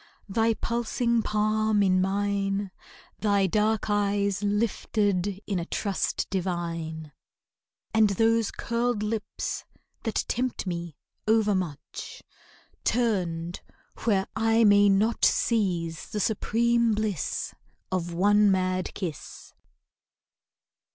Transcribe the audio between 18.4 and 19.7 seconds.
mad kiss.